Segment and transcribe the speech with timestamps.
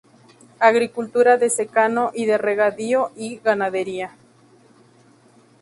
[0.59, 4.15] Agricultura de secano y de regadío y ganadería.